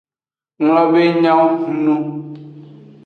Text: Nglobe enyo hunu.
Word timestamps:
Nglobe 0.63 0.99
enyo 1.09 1.33
hunu. 1.51 1.95